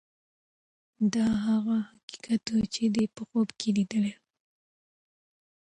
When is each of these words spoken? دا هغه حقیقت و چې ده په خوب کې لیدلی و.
دا 1.13 1.27
هغه 1.47 1.77
حقیقت 1.89 2.43
و 2.53 2.57
چې 2.73 2.83
ده 2.95 3.03
په 3.15 3.21
خوب 3.29 3.47
کې 3.59 3.69
لیدلی 3.75 4.13
و. 4.17 4.21